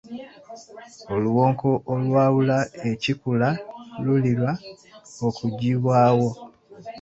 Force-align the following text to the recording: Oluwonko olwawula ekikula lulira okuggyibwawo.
Oluwonko 1.15 1.69
olwawula 1.93 2.57
ekikula 2.89 3.49
lulira 4.03 4.51
okuggyibwawo. 5.27 6.29